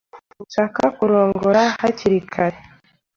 [0.35, 2.59] Sinshaka kurongora hakiri kare.